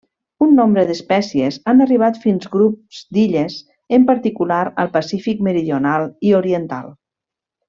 Un 0.43 0.53
nombre 0.59 0.83
d'espècies 0.91 1.59
han 1.73 1.83
arribat 1.85 2.17
fins 2.23 2.49
grups 2.55 3.03
d'illes, 3.17 3.59
en 3.99 4.09
particular 4.11 4.59
al 4.85 4.91
Pacífic 4.99 5.45
meridional 5.51 6.09
i 6.31 6.35
oriental. 6.43 6.91